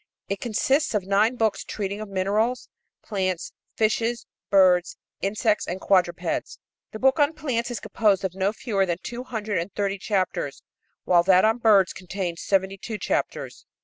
[0.29, 2.69] It consists of nine books treating of minerals,
[3.03, 6.57] plants, fishes, birds, insects and quadrupeds.
[6.91, 10.63] The book on plants is composed of no fewer than two hundred and thirty chapters,
[11.03, 13.67] while that on birds contains seventy two chapters.